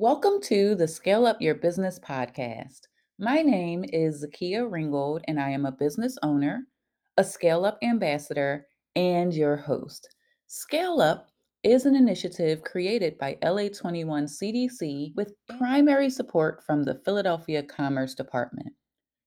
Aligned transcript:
Welcome 0.00 0.40
to 0.42 0.76
the 0.76 0.86
Scale 0.86 1.26
Up 1.26 1.42
Your 1.42 1.56
Business 1.56 1.98
podcast. 1.98 2.82
My 3.18 3.42
name 3.42 3.84
is 3.92 4.24
Zakia 4.24 4.70
Ringgold, 4.70 5.22
and 5.26 5.40
I 5.40 5.50
am 5.50 5.66
a 5.66 5.72
business 5.72 6.16
owner, 6.22 6.68
a 7.16 7.24
Scale 7.24 7.64
Up 7.64 7.78
ambassador, 7.82 8.68
and 8.94 9.34
your 9.34 9.56
host. 9.56 10.08
Scale 10.46 11.00
Up 11.00 11.30
is 11.64 11.84
an 11.84 11.96
initiative 11.96 12.62
created 12.62 13.18
by 13.18 13.38
LA21 13.42 14.30
CDC 14.30 15.16
with 15.16 15.34
primary 15.58 16.10
support 16.10 16.62
from 16.64 16.84
the 16.84 17.00
Philadelphia 17.04 17.64
Commerce 17.64 18.14
Department. 18.14 18.72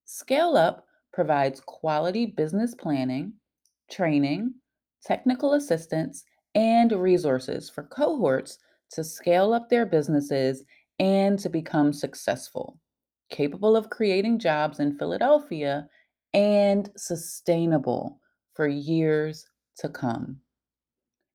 Scale 0.06 0.56
Up 0.56 0.86
provides 1.12 1.60
quality 1.60 2.28
business 2.28 2.76
planning, 2.76 3.34
training, 3.92 4.54
technical 5.04 5.56
assistance, 5.56 6.24
and 6.56 6.94
resources 6.94 7.70
for 7.70 7.84
cohorts 7.84 8.58
to 8.94 9.04
scale 9.04 9.54
up 9.54 9.70
their 9.70 9.86
businesses 9.86 10.64
and 11.00 11.40
to 11.40 11.50
become 11.50 11.94
successful, 11.94 12.80
capable 13.30 13.76
of 13.76 13.90
creating 13.90 14.40
jobs 14.40 14.80
in 14.80 14.98
Philadelphia 14.98 15.88
and 16.34 16.90
sustainable 16.96 18.20
for 18.54 18.68
years 18.68 19.48
to 19.78 19.90
come. 19.90 20.38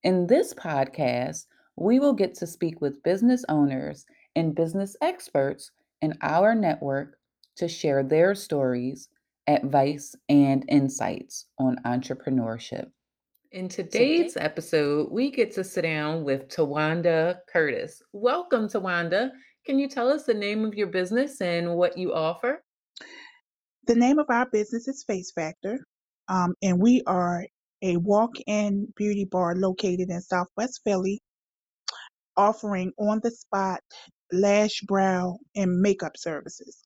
In 0.05 0.27
this 0.27 0.55
podcast, 0.55 1.47
we 1.77 1.99
will 1.99 2.13
get 2.13 2.35
to 2.37 2.47
speak 2.47 2.81
with 2.81 3.03
business 3.03 3.45
owners 3.49 4.07
and 4.35 4.55
business 4.55 4.97
experts 5.03 5.71
in 6.03 6.17
our 6.23 6.55
network 6.55 7.19
to 7.57 7.69
share 7.69 8.03
their 8.03 8.35
stories, 8.35 9.09
advice, 9.47 10.15
and 10.29 10.65
insights 10.69 11.47
on 11.59 11.77
entrepreneurship. 11.85 12.91
In 13.57 13.71
today's 13.71 14.37
episode, 14.37 15.11
we 15.11 15.31
get 15.31 15.51
to 15.53 15.65
sit 15.65 15.81
down 15.81 16.25
with 16.25 16.49
Towanda 16.49 17.39
Curtis. 17.51 18.03
Welcome, 18.13 18.69
Towanda. 18.69 19.31
Can 19.65 19.79
you 19.79 19.89
tell 19.89 20.11
us 20.11 20.25
the 20.25 20.35
name 20.35 20.63
of 20.67 20.75
your 20.75 20.89
business 20.89 21.41
and 21.41 21.75
what 21.75 21.97
you 21.97 22.13
offer? 22.13 22.63
The 23.87 23.95
name 23.95 24.19
of 24.19 24.27
our 24.29 24.47
business 24.53 24.89
is 24.89 25.05
Face 25.07 25.33
Factor, 25.35 25.79
um, 26.29 26.53
and 26.61 26.79
we 26.79 27.03
are 27.07 27.47
a 27.81 27.97
walk-in 27.97 28.93
beauty 28.95 29.25
bar 29.25 29.55
located 29.55 30.11
in 30.11 30.21
Southwest 30.21 30.83
Philly, 30.85 31.23
offering 32.37 32.93
on-the-spot 32.99 33.81
lash, 34.33 34.83
brow, 34.83 35.39
and 35.55 35.81
makeup 35.81 36.19
services. 36.19 36.83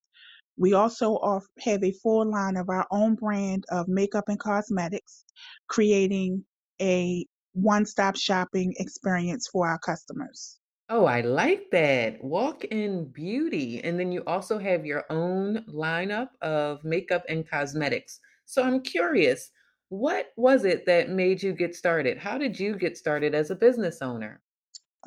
We 0.57 0.75
also 0.75 1.19
have 1.65 1.83
a 1.83 1.95
full 2.01 2.31
line 2.31 2.57
of 2.57 2.69
our 2.69 2.87
own 2.93 3.17
brand 3.17 3.65
of 3.73 3.89
makeup 3.89 4.29
and 4.29 4.39
cosmetics, 4.39 5.25
creating 5.69 6.45
a 6.81 7.27
one-stop 7.53 8.17
shopping 8.17 8.75
experience 8.79 9.49
for 9.53 9.67
our 9.67 9.79
customers. 9.79 10.59
Oh, 10.89 11.05
I 11.05 11.21
like 11.21 11.71
that. 11.71 12.23
Walk 12.23 12.65
in 12.65 13.07
beauty. 13.13 13.81
And 13.85 13.99
then 13.99 14.11
you 14.11 14.25
also 14.27 14.59
have 14.59 14.85
your 14.85 15.05
own 15.09 15.65
lineup 15.73 16.31
of 16.43 16.83
makeup 16.85 17.25
and 17.29 17.49
cosmetics. 17.49 18.19
So 18.45 18.63
I'm 18.65 18.81
curious, 18.81 19.51
what 19.89 20.29
was 20.37 20.65
it 20.65 20.87
that 20.87 21.11
made 21.11 21.43
you 21.43 21.53
get 21.53 21.77
started? 21.77 22.19
How 22.19 22.39
did 22.39 22.59
you 22.59 22.77
get 22.77 22.97
started 22.97 23.35
as 23.35 23.51
a 23.51 23.55
business 23.55 24.03
owner? 24.03 24.41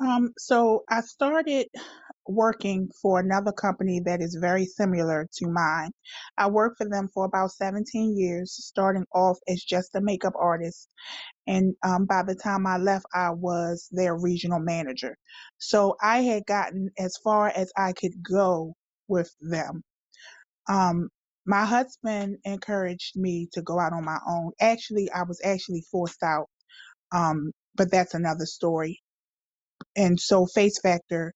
Um, 0.00 0.32
so 0.38 0.84
I 0.88 1.02
started 1.02 1.66
working 2.28 2.88
for 3.02 3.20
another 3.20 3.52
company 3.52 4.00
that 4.04 4.20
is 4.22 4.38
very 4.40 4.66
similar 4.66 5.28
to 5.38 5.48
mine. 5.48 5.90
I 6.38 6.48
worked 6.48 6.78
for 6.78 6.88
them 6.88 7.08
for 7.14 7.24
about 7.26 7.52
17 7.52 8.16
years, 8.16 8.54
starting 8.58 9.06
off 9.14 9.38
as 9.48 9.62
just 9.62 9.94
a 9.94 10.00
makeup 10.00 10.34
artist. 10.38 10.88
And 11.46 11.74
um, 11.84 12.06
by 12.06 12.22
the 12.24 12.36
time 12.36 12.66
I 12.66 12.78
left, 12.78 13.06
I 13.14 13.30
was 13.30 13.88
their 13.92 14.16
regional 14.16 14.60
manager. 14.60 15.16
So 15.58 15.96
I 16.02 16.22
had 16.22 16.46
gotten 16.46 16.90
as 16.98 17.16
far 17.24 17.48
as 17.48 17.72
I 17.76 17.92
could 17.92 18.14
go 18.22 18.74
with 19.08 19.30
them. 19.40 19.82
Um, 20.68 21.08
my 21.46 21.66
husband 21.66 22.38
encouraged 22.44 23.16
me 23.16 23.48
to 23.52 23.62
go 23.62 23.78
out 23.80 23.92
on 23.92 24.04
my 24.04 24.18
own. 24.28 24.52
Actually, 24.60 25.10
I 25.12 25.24
was 25.24 25.40
actually 25.44 25.84
forced 25.92 26.22
out, 26.22 26.46
um, 27.12 27.52
but 27.76 27.90
that's 27.90 28.14
another 28.14 28.46
story. 28.46 29.00
And 29.96 30.18
so 30.18 30.46
Face 30.46 30.80
Factor 30.80 31.34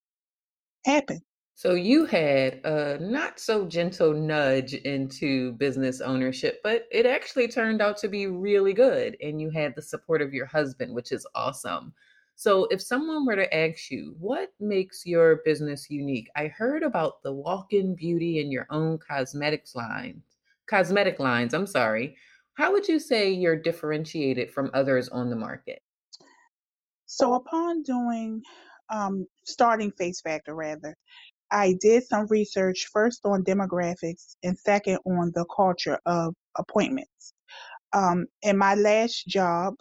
happened. 0.85 1.21
So 1.55 1.73
you 1.73 2.05
had 2.05 2.61
a 2.63 2.97
not 3.01 3.37
so 3.37 3.65
gentle 3.65 4.13
nudge 4.13 4.75
into 4.75 5.51
business 5.53 5.99
ownership, 5.99 6.61
but 6.63 6.87
it 6.89 7.05
actually 7.05 7.49
turned 7.49 7.81
out 7.81 7.97
to 7.97 8.07
be 8.07 8.27
really 8.27 8.71
good. 8.71 9.17
And 9.21 9.41
you 9.41 9.49
had 9.49 9.75
the 9.75 9.81
support 9.81 10.21
of 10.21 10.33
your 10.33 10.45
husband, 10.45 10.93
which 10.93 11.11
is 11.11 11.27
awesome. 11.35 11.93
So 12.35 12.65
if 12.71 12.81
someone 12.81 13.25
were 13.25 13.35
to 13.35 13.53
ask 13.53 13.91
you, 13.91 14.15
what 14.17 14.53
makes 14.61 15.05
your 15.05 15.41
business 15.43 15.89
unique? 15.89 16.29
I 16.37 16.47
heard 16.47 16.83
about 16.83 17.21
the 17.23 17.33
walk-in 17.33 17.93
beauty 17.93 18.39
and 18.39 18.49
your 18.49 18.65
own 18.69 18.97
cosmetics 18.97 19.75
lines, 19.75 20.23
cosmetic 20.69 21.19
lines, 21.19 21.53
I'm 21.53 21.67
sorry. 21.67 22.15
How 22.53 22.71
would 22.71 22.87
you 22.87 22.99
say 22.99 23.29
you're 23.31 23.57
differentiated 23.57 24.49
from 24.49 24.71
others 24.73 25.09
on 25.09 25.29
the 25.29 25.35
market? 25.35 25.81
So 27.05 27.33
upon 27.33 27.83
doing, 27.83 28.41
um, 28.91 29.25
starting 29.45 29.91
Face 29.91 30.21
Factor 30.21 30.55
rather, 30.55 30.95
I 31.51 31.75
did 31.79 32.03
some 32.03 32.27
research 32.27 32.87
first 32.91 33.21
on 33.25 33.43
demographics 33.43 34.35
and 34.43 34.57
second 34.57 34.99
on 35.05 35.31
the 35.33 35.45
culture 35.55 35.99
of 36.05 36.35
appointments. 36.57 37.33
Um, 37.93 38.27
in 38.43 38.57
my 38.57 38.75
last 38.75 39.27
job, 39.27 39.75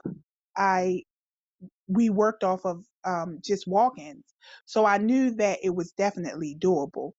I 0.56 1.02
we 1.88 2.10
worked 2.10 2.44
off 2.44 2.64
of 2.64 2.84
um, 3.04 3.40
just 3.44 3.66
walk-ins, 3.66 4.24
so 4.66 4.86
I 4.86 4.98
knew 4.98 5.30
that 5.36 5.58
it 5.62 5.70
was 5.74 5.92
definitely 5.92 6.56
doable. 6.60 7.12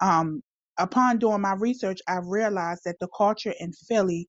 Um, 0.00 0.42
upon 0.78 1.18
doing 1.18 1.40
my 1.40 1.54
research, 1.54 2.00
I 2.08 2.18
realized 2.22 2.82
that 2.84 2.96
the 3.00 3.08
culture 3.16 3.54
in 3.60 3.72
Philly 3.72 4.28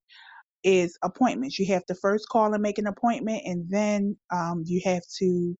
is 0.64 0.98
appointments. 1.04 1.60
You 1.60 1.68
have 1.68 1.86
to 1.88 1.96
first 1.96 2.28
call 2.30 2.54
and 2.54 2.62
make 2.62 2.78
an 2.78 2.88
appointment, 2.88 3.44
and 3.46 3.66
then 3.70 4.18
um, 4.32 4.64
you 4.66 4.82
have 4.86 5.04
to 5.20 5.56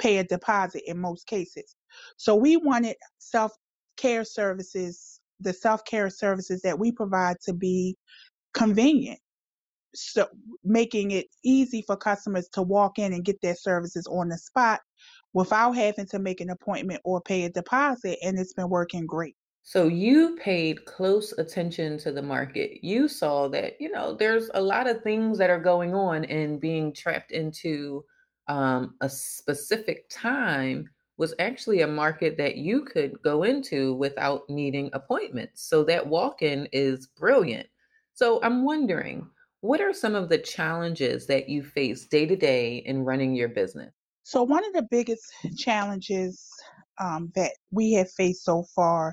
pay 0.00 0.18
a 0.18 0.24
deposit 0.24 0.82
in 0.86 0.98
most 0.98 1.26
cases. 1.26 1.76
So 2.16 2.34
we 2.34 2.56
wanted 2.56 2.96
self 3.18 3.52
care 3.96 4.24
services, 4.24 5.20
the 5.40 5.52
self 5.52 5.84
care 5.84 6.10
services 6.10 6.62
that 6.62 6.78
we 6.78 6.90
provide 6.90 7.36
to 7.44 7.52
be 7.52 7.96
convenient. 8.54 9.20
So 9.94 10.26
making 10.64 11.10
it 11.10 11.26
easy 11.44 11.82
for 11.82 11.96
customers 11.96 12.48
to 12.52 12.62
walk 12.62 12.98
in 12.98 13.12
and 13.12 13.24
get 13.24 13.40
their 13.42 13.56
services 13.56 14.06
on 14.06 14.28
the 14.28 14.38
spot 14.38 14.80
without 15.32 15.72
having 15.72 16.06
to 16.06 16.18
make 16.18 16.40
an 16.40 16.50
appointment 16.50 17.00
or 17.04 17.20
pay 17.20 17.44
a 17.44 17.50
deposit. 17.50 18.18
And 18.22 18.38
it's 18.38 18.52
been 18.52 18.68
working 18.68 19.06
great. 19.06 19.36
So 19.62 19.88
you 19.88 20.36
paid 20.42 20.84
close 20.86 21.32
attention 21.38 21.98
to 21.98 22.12
the 22.12 22.22
market. 22.22 22.82
You 22.82 23.08
saw 23.08 23.48
that, 23.48 23.74
you 23.80 23.90
know, 23.90 24.14
there's 24.14 24.50
a 24.54 24.60
lot 24.60 24.88
of 24.88 25.02
things 25.02 25.38
that 25.38 25.50
are 25.50 25.60
going 25.60 25.94
on 25.94 26.24
and 26.24 26.60
being 26.60 26.92
trapped 26.92 27.30
into 27.30 28.04
um, 28.48 28.94
a 29.00 29.08
specific 29.08 30.08
time 30.10 30.88
was 31.16 31.34
actually 31.38 31.82
a 31.82 31.86
market 31.86 32.38
that 32.38 32.56
you 32.56 32.82
could 32.82 33.20
go 33.22 33.42
into 33.42 33.94
without 33.94 34.48
needing 34.48 34.88
appointments. 34.94 35.62
So 35.68 35.84
that 35.84 36.06
walk-in 36.06 36.66
is 36.72 37.08
brilliant. 37.08 37.68
So 38.14 38.40
I'm 38.42 38.64
wondering, 38.64 39.28
what 39.60 39.80
are 39.80 39.92
some 39.92 40.14
of 40.14 40.30
the 40.30 40.38
challenges 40.38 41.26
that 41.26 41.48
you 41.48 41.62
face 41.62 42.06
day 42.06 42.24
to 42.26 42.36
day 42.36 42.78
in 42.86 43.04
running 43.04 43.34
your 43.34 43.48
business? 43.48 43.92
So 44.22 44.42
one 44.42 44.64
of 44.64 44.72
the 44.72 44.86
biggest 44.90 45.22
challenges 45.58 46.46
um, 46.98 47.30
that 47.34 47.52
we 47.70 47.92
have 47.92 48.10
faced 48.10 48.44
so 48.44 48.64
far 48.74 49.12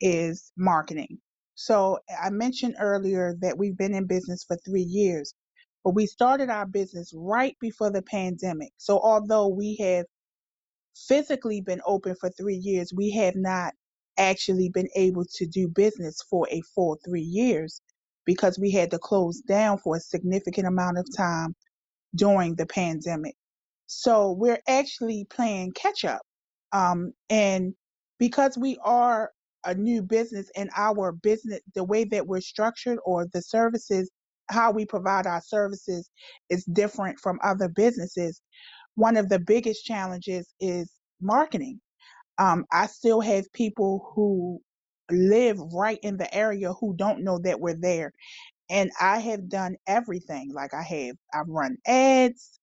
is 0.00 0.52
marketing. 0.56 1.18
So 1.54 1.98
I 2.22 2.30
mentioned 2.30 2.76
earlier 2.80 3.36
that 3.40 3.56
we've 3.56 3.76
been 3.76 3.94
in 3.94 4.06
business 4.06 4.44
for 4.44 4.56
three 4.64 4.82
years, 4.82 5.34
but 5.84 5.94
we 5.94 6.06
started 6.06 6.50
our 6.50 6.66
business 6.66 7.12
right 7.14 7.56
before 7.60 7.90
the 7.90 8.02
pandemic. 8.02 8.72
So 8.76 8.98
although 9.00 9.48
we 9.48 9.76
have 9.76 10.06
physically 10.94 11.60
been 11.60 11.80
open 11.86 12.14
for 12.14 12.30
three 12.30 12.56
years, 12.56 12.92
we 12.94 13.10
have 13.12 13.36
not 13.36 13.74
actually 14.18 14.68
been 14.68 14.88
able 14.94 15.24
to 15.24 15.46
do 15.46 15.68
business 15.68 16.22
for 16.28 16.46
a 16.50 16.60
full 16.74 16.98
three 17.04 17.22
years 17.22 17.80
because 18.24 18.58
we 18.58 18.70
had 18.70 18.90
to 18.90 18.98
close 18.98 19.40
down 19.40 19.78
for 19.78 19.96
a 19.96 20.00
significant 20.00 20.66
amount 20.66 20.98
of 20.98 21.06
time 21.16 21.54
during 22.14 22.54
the 22.54 22.66
pandemic. 22.66 23.34
So 23.86 24.32
we're 24.32 24.60
actually 24.68 25.26
playing 25.30 25.72
catch 25.72 26.04
up. 26.04 26.22
Um, 26.72 27.12
and 27.30 27.74
because 28.18 28.56
we 28.56 28.78
are 28.82 29.32
a 29.64 29.74
new 29.74 30.02
business 30.02 30.50
and 30.56 30.70
our 30.76 31.12
business, 31.12 31.60
the 31.74 31.84
way 31.84 32.04
that 32.04 32.26
we're 32.26 32.40
structured 32.40 32.98
or 33.04 33.26
the 33.32 33.42
services, 33.42 34.10
how 34.52 34.72
we 34.72 34.86
provide 34.86 35.26
our 35.26 35.42
services 35.42 36.10
is 36.50 36.64
different 36.66 37.18
from 37.20 37.40
other 37.42 37.68
businesses. 37.68 38.40
One 38.96 39.16
of 39.16 39.28
the 39.28 39.40
biggest 39.40 39.84
challenges 39.84 40.54
is 40.60 40.92
marketing. 41.20 41.80
Um, 42.38 42.64
I 42.72 42.86
still 42.86 43.20
have 43.20 43.52
people 43.52 44.12
who 44.14 44.60
live 45.10 45.58
right 45.72 45.98
in 46.02 46.16
the 46.16 46.32
area 46.34 46.72
who 46.74 46.94
don't 46.96 47.24
know 47.24 47.38
that 47.40 47.60
we're 47.60 47.78
there. 47.80 48.12
And 48.70 48.90
I 49.00 49.18
have 49.20 49.48
done 49.48 49.76
everything. 49.86 50.52
Like 50.52 50.74
I 50.74 50.82
have, 50.82 51.16
I've 51.34 51.48
run 51.48 51.76
ads. 51.86 52.58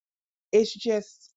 It's 0.52 0.74
just, 0.74 1.32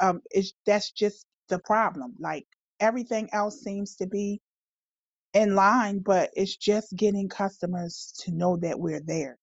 um, 0.00 0.20
it's 0.30 0.52
that's 0.66 0.92
just 0.92 1.26
the 1.48 1.58
problem. 1.60 2.14
Like 2.20 2.46
everything 2.80 3.28
else 3.32 3.60
seems 3.62 3.96
to 3.96 4.06
be 4.06 4.40
in 5.34 5.54
line, 5.54 6.00
but 6.00 6.30
it's 6.34 6.56
just 6.56 6.96
getting 6.96 7.28
customers 7.28 8.14
to 8.20 8.32
know 8.32 8.56
that 8.58 8.78
we're 8.78 9.00
there. 9.00 9.38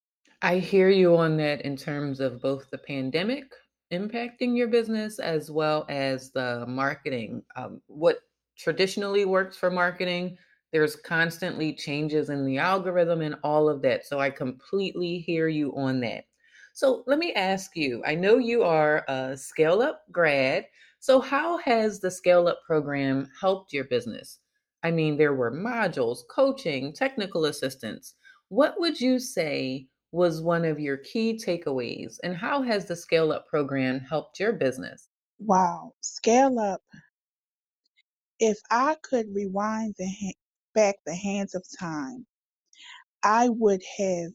I 0.45 0.59
hear 0.59 0.89
you 0.89 1.17
on 1.17 1.37
that 1.37 1.61
in 1.61 1.75
terms 1.75 2.19
of 2.19 2.39
both 2.39 2.69
the 2.69 2.77
pandemic 2.77 3.51
impacting 3.91 4.55
your 4.55 4.67
business 4.67 5.17
as 5.17 5.49
well 5.49 5.87
as 5.89 6.29
the 6.29 6.65
marketing. 6.67 7.41
Um, 7.55 7.81
what 7.87 8.19
traditionally 8.55 9.25
works 9.25 9.57
for 9.57 9.71
marketing, 9.71 10.37
there's 10.71 10.97
constantly 10.97 11.73
changes 11.73 12.29
in 12.29 12.45
the 12.45 12.59
algorithm 12.59 13.23
and 13.23 13.37
all 13.43 13.67
of 13.67 13.81
that. 13.81 14.05
So 14.05 14.19
I 14.19 14.29
completely 14.29 15.17
hear 15.17 15.47
you 15.47 15.75
on 15.75 15.99
that. 16.01 16.25
So 16.75 17.03
let 17.07 17.17
me 17.17 17.33
ask 17.33 17.75
you 17.75 18.03
I 18.05 18.13
know 18.13 18.37
you 18.37 18.61
are 18.61 19.03
a 19.07 19.35
Scale 19.35 19.81
Up 19.81 20.03
grad. 20.11 20.67
So, 20.99 21.19
how 21.19 21.57
has 21.57 21.99
the 21.99 22.11
Scale 22.11 22.47
Up 22.47 22.59
program 22.67 23.31
helped 23.41 23.73
your 23.73 23.85
business? 23.85 24.41
I 24.83 24.91
mean, 24.91 25.17
there 25.17 25.33
were 25.33 25.51
modules, 25.51 26.19
coaching, 26.29 26.93
technical 26.93 27.45
assistance. 27.45 28.13
What 28.49 28.79
would 28.79 29.01
you 29.01 29.17
say 29.17 29.87
was 30.15 30.41
one 30.41 30.63
of 30.63 30.79
your 30.79 30.95
key 30.95 31.37
takeaways, 31.37 32.19
and 32.23 32.37
how 32.37 32.61
has 32.61 32.85
the 32.85 32.95
Scale 32.95 33.33
Up 33.33 33.47
program 33.47 33.99
helped 33.99 34.39
your 34.39 34.53
business? 34.53 35.09
Wow, 35.39 35.91
Scale 35.99 36.57
Up. 36.57 36.81
If 38.39 38.57
I 38.71 38.95
could 39.03 39.25
rewind 39.33 39.95
the 39.97 40.07
ha- 40.07 40.39
back 40.73 40.95
the 41.05 41.13
hands 41.13 41.53
of 41.53 41.65
time, 41.77 42.25
I 43.23 43.49
would 43.49 43.81
have 43.97 44.31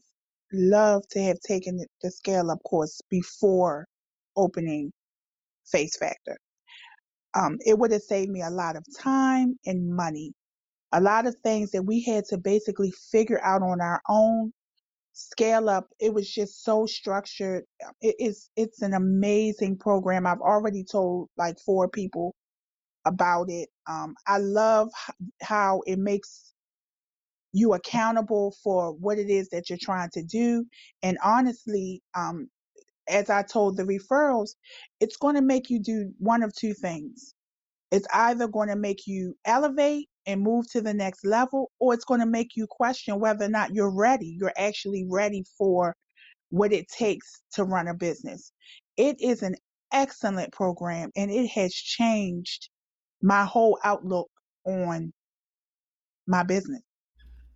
loved 0.53 1.09
to 1.11 1.19
have 1.19 1.39
taken 1.39 1.83
the, 2.03 2.11
Scale 2.11 2.51
Up 2.51 2.61
course 2.63 3.01
before 3.09 3.87
opening 4.35 4.93
Face 5.71 5.97
Factor. 5.97 6.37
Um, 7.33 7.57
it 7.65 7.79
would 7.79 7.91
have 7.91 8.03
saved 8.03 8.29
me 8.29 8.43
a 8.43 8.51
lot 8.51 8.75
of 8.75 8.85
time 8.99 9.57
and 9.65 9.95
money. 9.95 10.33
A 10.91 11.01
lot 11.01 11.25
of 11.25 11.35
things 11.43 11.71
that 11.71 11.83
we 11.83 12.03
had 12.03 12.25
to 12.25 12.37
basically 12.37 12.91
figure 13.11 13.41
out 13.43 13.63
on 13.63 13.81
our 13.81 14.01
own 14.07 14.51
scale 15.13 15.69
up 15.69 15.87
it 15.99 16.13
was 16.13 16.29
just 16.31 16.63
so 16.63 16.85
structured. 16.85 17.65
It 18.01 18.15
is 18.19 18.49
it's 18.57 18.81
an 18.81 18.93
amazing 18.93 19.77
program. 19.77 20.27
I've 20.27 20.41
already 20.41 20.83
told 20.83 21.29
like 21.37 21.59
four 21.59 21.89
people 21.89 22.35
about 23.05 23.49
it. 23.49 23.69
Um 23.89 24.15
i 24.27 24.37
love 24.39 24.89
how 25.41 25.81
it 25.87 25.99
makes 25.99 26.53
you 27.53 27.73
accountable 27.73 28.55
for 28.63 28.93
what 28.93 29.19
it 29.19 29.29
is 29.29 29.49
that 29.49 29.69
you're 29.69 29.79
trying 29.81 30.09
to 30.13 30.23
do. 30.23 30.65
And 31.03 31.17
honestly 31.23 32.01
um 32.15 32.49
as 33.09 33.29
i 33.31 33.43
told 33.43 33.77
the 33.77 33.83
referrals 33.83 34.51
it's 35.01 35.17
going 35.17 35.35
to 35.35 35.43
make 35.43 35.69
you 35.69 35.79
do 35.79 36.11
one 36.19 36.43
of 36.43 36.55
two 36.55 36.73
things 36.75 37.35
it's 37.91 38.07
either 38.13 38.47
going 38.47 38.69
to 38.69 38.75
make 38.75 39.05
you 39.05 39.35
elevate 39.45 40.07
and 40.25 40.41
move 40.41 40.65
to 40.71 40.81
the 40.81 40.93
next 40.93 41.25
level, 41.25 41.71
or 41.79 41.93
it's 41.93 42.05
going 42.05 42.19
to 42.19 42.25
make 42.25 42.55
you 42.55 42.67
question 42.69 43.19
whether 43.19 43.45
or 43.45 43.49
not 43.49 43.73
you're 43.73 43.93
ready. 43.93 44.37
You're 44.39 44.53
actually 44.57 45.05
ready 45.09 45.43
for 45.57 45.95
what 46.49 46.71
it 46.71 46.87
takes 46.87 47.41
to 47.53 47.63
run 47.63 47.87
a 47.87 47.93
business. 47.93 48.51
It 48.97 49.19
is 49.19 49.41
an 49.41 49.55
excellent 49.91 50.53
program 50.53 51.09
and 51.15 51.31
it 51.31 51.47
has 51.47 51.73
changed 51.73 52.69
my 53.21 53.45
whole 53.45 53.77
outlook 53.83 54.29
on 54.65 55.11
my 56.27 56.43
business. 56.43 56.81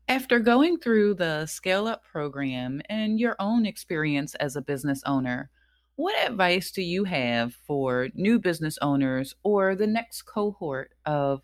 After 0.07 0.39
going 0.39 0.77
through 0.77 1.15
the 1.15 1.45
Scale 1.45 1.87
Up 1.87 2.03
program 2.03 2.81
and 2.89 3.19
your 3.19 3.35
own 3.39 3.65
experience 3.65 4.35
as 4.35 4.55
a 4.55 4.61
business 4.61 5.01
owner, 5.05 5.49
what 5.95 6.15
advice 6.29 6.71
do 6.71 6.81
you 6.81 7.05
have 7.05 7.53
for 7.65 8.09
new 8.13 8.39
business 8.39 8.77
owners 8.81 9.33
or 9.43 9.75
the 9.75 9.87
next 9.87 10.23
cohort 10.23 10.91
of 11.05 11.41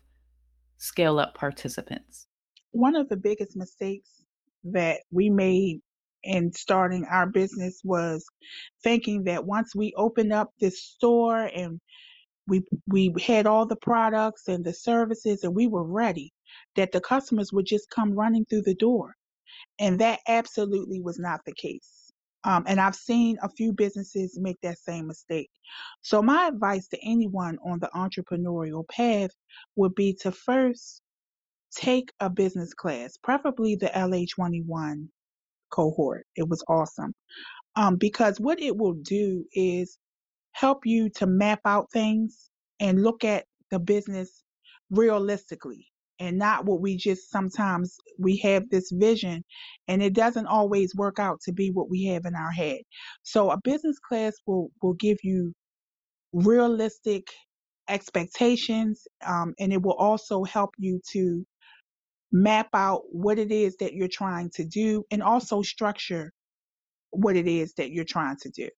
Scale 0.76 1.18
Up 1.18 1.34
participants? 1.34 2.26
One 2.72 2.94
of 2.94 3.08
the 3.08 3.16
biggest 3.16 3.56
mistakes 3.56 4.24
that 4.64 5.00
we 5.10 5.30
made 5.30 5.80
in 6.24 6.52
starting 6.52 7.04
our 7.10 7.26
business 7.26 7.80
was 7.82 8.24
thinking 8.84 9.24
that 9.24 9.44
once 9.44 9.74
we 9.74 9.92
opened 9.96 10.32
up 10.32 10.50
this 10.60 10.82
store 10.82 11.50
and 11.54 11.80
we 12.46 12.62
we 12.86 13.12
had 13.24 13.46
all 13.46 13.66
the 13.66 13.76
products 13.76 14.48
and 14.48 14.64
the 14.64 14.72
services 14.72 15.42
and 15.42 15.54
we 15.54 15.66
were 15.66 15.84
ready 15.84 16.32
that 16.76 16.92
the 16.92 17.00
customers 17.00 17.52
would 17.52 17.66
just 17.66 17.90
come 17.90 18.12
running 18.12 18.44
through 18.44 18.62
the 18.62 18.74
door 18.74 19.14
and 19.80 19.98
that 20.00 20.20
absolutely 20.28 21.00
was 21.00 21.18
not 21.18 21.40
the 21.44 21.54
case 21.54 22.01
um, 22.44 22.64
and 22.66 22.80
i've 22.80 22.94
seen 22.94 23.36
a 23.42 23.48
few 23.48 23.72
businesses 23.72 24.38
make 24.40 24.60
that 24.62 24.78
same 24.78 25.06
mistake. 25.06 25.50
So 26.02 26.22
my 26.22 26.46
advice 26.48 26.88
to 26.88 26.98
anyone 27.02 27.58
on 27.64 27.78
the 27.78 27.90
entrepreneurial 27.94 28.86
path 28.88 29.30
would 29.76 29.94
be 29.94 30.14
to 30.22 30.32
first 30.32 31.00
take 31.74 32.12
a 32.20 32.28
business 32.28 32.74
class 32.74 33.16
preferably 33.16 33.76
the 33.76 33.86
la21 33.86 35.08
cohort. 35.70 36.26
It 36.36 36.48
was 36.48 36.62
awesome. 36.68 37.14
Um, 37.76 37.96
because 37.96 38.38
what 38.38 38.60
it 38.60 38.76
will 38.76 38.94
do 38.94 39.44
is 39.54 39.98
help 40.52 40.84
you 40.84 41.08
to 41.10 41.26
map 41.26 41.60
out 41.64 41.90
things 41.90 42.50
and 42.80 43.02
look 43.02 43.24
at 43.24 43.46
the 43.70 43.78
business 43.78 44.42
realistically 44.90 45.86
and 46.22 46.38
not 46.38 46.64
what 46.64 46.80
we 46.80 46.96
just 46.96 47.30
sometimes 47.30 47.96
we 48.16 48.36
have 48.36 48.70
this 48.70 48.92
vision 48.92 49.42
and 49.88 50.00
it 50.00 50.14
doesn't 50.14 50.46
always 50.46 50.94
work 50.94 51.18
out 51.18 51.40
to 51.40 51.52
be 51.52 51.70
what 51.72 51.90
we 51.90 52.04
have 52.04 52.24
in 52.24 52.36
our 52.36 52.52
head. 52.52 52.78
So 53.24 53.50
a 53.50 53.60
business 53.62 53.98
class 53.98 54.34
will 54.46 54.70
will 54.80 54.94
give 54.94 55.18
you 55.24 55.52
realistic 56.32 57.26
expectations 57.88 59.02
um, 59.26 59.52
and 59.58 59.72
it 59.72 59.82
will 59.82 59.94
also 59.94 60.44
help 60.44 60.70
you 60.78 61.00
to 61.10 61.44
map 62.30 62.68
out 62.72 63.02
what 63.10 63.38
it 63.38 63.50
is 63.50 63.76
that 63.80 63.92
you're 63.92 64.06
trying 64.06 64.48
to 64.54 64.64
do 64.64 65.04
and 65.10 65.24
also 65.24 65.60
structure 65.60 66.32
what 67.10 67.36
it 67.36 67.48
is 67.48 67.74
that 67.74 67.90
you're 67.90 68.04
trying 68.04 68.36
to 68.42 68.48
do. 68.50 68.68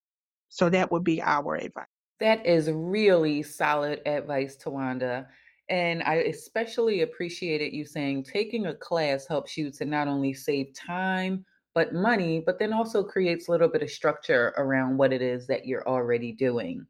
So 0.49 0.71
that 0.71 0.91
would 0.91 1.05
be 1.05 1.21
our 1.21 1.57
advice. 1.57 1.85
That 2.21 2.47
is 2.47 2.71
really 2.71 3.43
solid 3.43 4.01
advice, 4.07 4.57
Towanda. 4.57 5.27
And 5.69 6.03
I 6.03 6.17
especially 6.17 7.03
appreciated 7.03 7.73
you 7.73 7.87
saying 7.87 8.25
taking 8.25 8.67
a 8.67 8.75
class 8.75 9.27
helps 9.27 9.57
you 9.57 9.71
to 9.73 9.85
not 9.85 10.09
only 10.09 10.35
save 10.35 10.75
time, 10.75 11.45
but 11.75 11.95
money, 11.95 12.43
but 12.45 12.59
then 12.59 12.73
also 12.73 13.03
creates 13.03 13.49
a 13.49 13.51
little 13.51 13.69
bit 13.69 13.83
of 13.83 13.91
structure 13.91 14.55
around 14.57 14.97
what 14.97 15.13
it 15.13 15.23
is 15.23 15.47
that 15.49 15.67
you're 15.67 15.87
already 15.89 16.33
doing. 16.33 16.87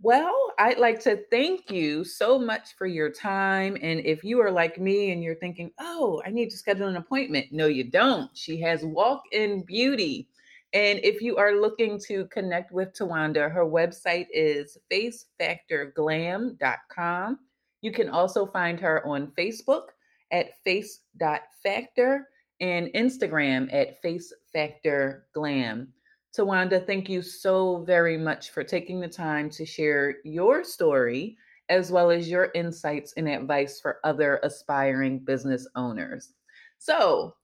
Well, 0.00 0.52
I'd 0.58 0.78
like 0.78 1.00
to 1.00 1.24
thank 1.28 1.72
you 1.72 2.04
so 2.04 2.38
much 2.38 2.76
for 2.78 2.86
your 2.86 3.10
time. 3.10 3.76
And 3.82 3.98
if 4.00 4.22
you 4.22 4.40
are 4.40 4.50
like 4.50 4.78
me 4.78 5.10
and 5.10 5.24
you're 5.24 5.34
thinking, 5.34 5.72
oh, 5.80 6.22
I 6.24 6.30
need 6.30 6.50
to 6.50 6.56
schedule 6.56 6.86
an 6.86 6.94
appointment, 6.96 7.46
no, 7.50 7.66
you 7.66 7.90
don't. 7.90 8.30
She 8.36 8.60
has 8.60 8.84
walk 8.84 9.22
in 9.32 9.64
beauty. 9.64 10.28
And 10.72 11.00
if 11.02 11.20
you 11.20 11.36
are 11.36 11.60
looking 11.60 11.98
to 12.06 12.26
connect 12.26 12.70
with 12.70 12.92
Towanda, 12.92 13.50
her 13.50 13.66
website 13.66 14.26
is 14.32 14.78
facefactorglam.com. 14.92 17.38
You 17.80 17.92
can 17.92 18.08
also 18.08 18.46
find 18.46 18.78
her 18.80 19.06
on 19.06 19.32
Facebook 19.38 19.88
at 20.32 20.58
face.factor 20.64 22.28
and 22.60 22.88
Instagram 22.94 23.72
at 23.72 24.02
facefactorglam. 24.02 25.88
Towanda, 26.36 26.86
thank 26.86 27.08
you 27.08 27.22
so 27.22 27.84
very 27.84 28.18
much 28.18 28.50
for 28.50 28.62
taking 28.62 29.00
the 29.00 29.08
time 29.08 29.48
to 29.50 29.64
share 29.64 30.16
your 30.24 30.62
story 30.62 31.36
as 31.68 31.90
well 31.90 32.10
as 32.10 32.28
your 32.28 32.50
insights 32.54 33.12
and 33.16 33.28
advice 33.28 33.80
for 33.80 33.98
other 34.04 34.40
aspiring 34.42 35.18
business 35.18 35.66
owners. 35.74 36.32
So, 36.78 37.34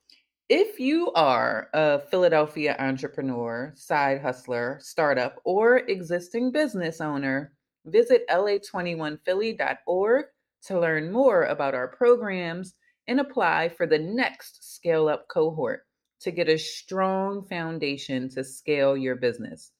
if 0.50 0.78
you 0.78 1.10
are 1.12 1.68
a 1.72 2.00
Philadelphia 2.00 2.76
entrepreneur, 2.78 3.72
side 3.76 4.20
hustler, 4.20 4.78
startup, 4.82 5.40
or 5.44 5.78
existing 5.78 6.52
business 6.52 7.00
owner, 7.00 7.53
visit 7.86 8.24
la21philly.org 8.30 10.24
to 10.66 10.80
learn 10.80 11.12
more 11.12 11.44
about 11.44 11.74
our 11.74 11.88
programs 11.88 12.74
and 13.06 13.20
apply 13.20 13.68
for 13.68 13.86
the 13.86 13.98
next 13.98 14.74
Scale 14.74 15.08
Up 15.08 15.28
cohort 15.28 15.86
to 16.20 16.30
get 16.30 16.48
a 16.48 16.56
strong 16.58 17.44
foundation 17.44 18.30
to 18.30 18.42
scale 18.42 18.96
your 18.96 19.16
business. 19.16 19.72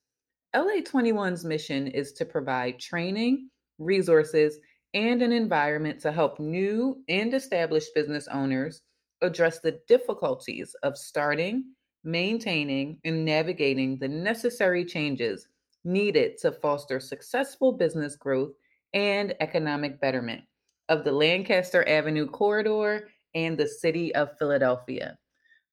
LA21's 0.55 1.45
mission 1.45 1.87
is 1.89 2.13
to 2.13 2.25
provide 2.25 2.79
training, 2.79 3.49
resources, 3.79 4.59
and 4.93 5.23
an 5.23 5.33
environment 5.33 6.01
to 6.01 6.13
help 6.13 6.39
new 6.39 7.03
and 7.09 7.35
established 7.35 7.95
business 7.95 8.29
owners 8.29 8.83
address 9.23 9.61
the 9.61 9.81
difficulties 9.89 10.77
of 10.83 10.99
starting, 10.99 11.65
maintaining, 12.05 12.99
and 13.05 13.25
navigating 13.25 13.99
the 13.99 14.07
necessary 14.07 14.85
changes 14.85 15.49
needed 15.85 16.39
to 16.39 16.53
foster 16.53 17.01
successful 17.01 17.73
business 17.73 18.17
growth 18.17 18.53
and 18.93 19.35
economic 19.41 20.01
betterment 20.01 20.43
of 20.89 21.05
the 21.05 21.13
Lancaster 21.13 21.87
Avenue 21.89 22.27
corridor 22.27 23.09
and 23.35 23.59
the 23.59 23.69
city 23.69 24.15
of 24.15 24.37
Philadelphia. 24.39 25.19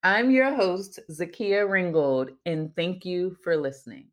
I'm 0.04 0.32
your 0.32 0.54
host, 0.54 1.00
Zakia 1.12 1.70
Ringgold, 1.70 2.32
and 2.46 2.76
thank 2.76 3.06
you 3.06 3.38
for 3.44 3.56
listening. 3.56 4.08